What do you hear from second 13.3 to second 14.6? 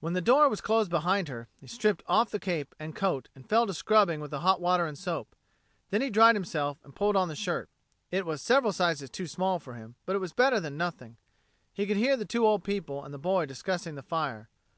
discussing the fire.